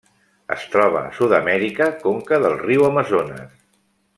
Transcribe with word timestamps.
Es 0.53 0.63
troba 0.75 1.03
a 1.09 1.11
Sud-amèrica: 1.17 1.91
conca 2.07 2.41
del 2.47 2.59
riu 2.65 2.89
Amazones. 2.91 3.57